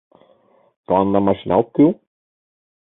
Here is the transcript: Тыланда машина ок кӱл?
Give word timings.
Тыланда 0.85 1.19
машина 1.27 1.53
ок 1.61 1.67
кӱл? 1.75 1.91